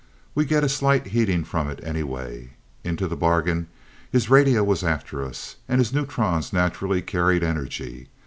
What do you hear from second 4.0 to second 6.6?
his radio was after us, and his neutrons